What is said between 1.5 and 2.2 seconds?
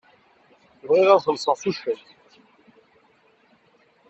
s ucak.